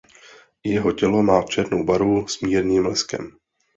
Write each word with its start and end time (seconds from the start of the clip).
Jeho 0.63 0.91
tělo 0.91 1.23
má 1.23 1.41
černou 1.43 1.83
barvu 1.83 2.27
s 2.27 2.41
mírným 2.41 2.85
leskem. 2.85 3.31